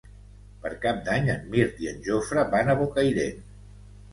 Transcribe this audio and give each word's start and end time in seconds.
Per 0.63 0.69
Cap 0.85 1.03
d'Any 1.09 1.29
en 1.33 1.45
Mirt 1.55 1.83
i 1.85 1.91
en 1.91 2.01
Jofre 2.09 2.47
van 2.57 2.73
a 2.73 2.77
Bocairent. 2.81 3.45